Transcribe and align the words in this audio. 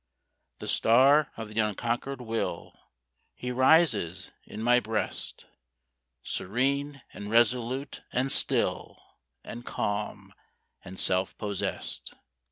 The 0.57 0.67
star 0.67 1.31
of 1.37 1.49
the 1.53 1.59
unconquered 1.59 2.21
will, 2.21 2.73
He 3.35 3.51
rises 3.51 4.31
in 4.45 4.59
my 4.63 4.79
breast, 4.79 5.45
Serene, 6.23 7.03
and 7.13 7.29
resolute, 7.29 8.01
and 8.11 8.31
still, 8.31 8.99
And 9.43 9.63
calm, 9.63 10.33
and 10.83 10.99
self 10.99 11.37
possessed. 11.37 12.15